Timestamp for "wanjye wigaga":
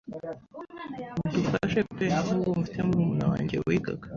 3.31-4.07